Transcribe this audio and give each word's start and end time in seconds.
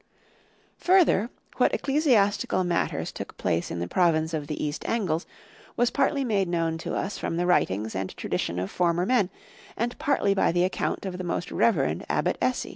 (16) 0.79 0.85
Further, 0.95 1.29
what 1.57 1.75
ecclesiastical 1.75 2.63
matters 2.63 3.11
took 3.11 3.37
place 3.37 3.69
in 3.69 3.77
the 3.77 3.87
province 3.87 4.33
of 4.33 4.47
the 4.47 4.65
East 4.65 4.83
Angles, 4.89 5.27
was 5.77 5.91
partly 5.91 6.23
made 6.23 6.47
known 6.47 6.79
to 6.79 6.95
us 6.95 7.19
from 7.19 7.37
the 7.37 7.45
writings 7.45 7.93
and 7.93 8.17
tradition 8.17 8.57
of 8.57 8.71
former 8.71 9.05
men, 9.05 9.29
and 9.77 9.95
partly 9.99 10.33
by 10.33 10.51
the 10.51 10.63
account 10.63 11.05
of 11.05 11.19
the 11.19 11.23
most 11.23 11.51
reverend 11.51 12.03
Abbot 12.09 12.39
Esi. 12.41 12.69